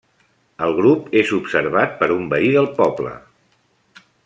El 0.67 0.71
grup 0.77 1.11
és 1.21 1.33
observat 1.37 1.93
per 2.01 2.09
un 2.17 2.25
veí 2.33 2.51
del 2.57 2.69
poble. 2.81 3.15